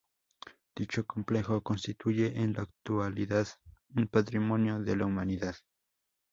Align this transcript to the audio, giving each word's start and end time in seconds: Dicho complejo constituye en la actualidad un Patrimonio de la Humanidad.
Dicho 0.75 1.05
complejo 1.05 1.61
constituye 1.61 2.39
en 2.41 2.53
la 2.53 2.63
actualidad 2.63 3.47
un 3.95 4.07
Patrimonio 4.07 4.79
de 4.79 4.95
la 4.95 5.05
Humanidad. 5.05 5.57